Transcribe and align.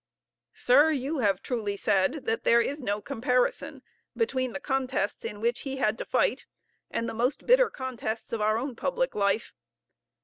Sir, 0.55 0.89
you 0.89 1.19
have 1.19 1.43
truly 1.43 1.77
said 1.77 2.25
that 2.25 2.43
there 2.43 2.59
is 2.59 2.81
no 2.81 3.01
comparison 3.01 3.83
between 4.17 4.51
the 4.51 4.59
contests 4.59 5.23
in 5.23 5.41
which 5.41 5.59
he 5.59 5.75
had 5.77 5.95
to 5.99 6.05
fight 6.05 6.47
and 6.89 7.07
the 7.07 7.13
most 7.13 7.45
bitter 7.45 7.69
contests 7.69 8.33
of 8.33 8.41
our 8.41 8.57
own 8.57 8.75
public 8.75 9.13
life. 9.13 9.53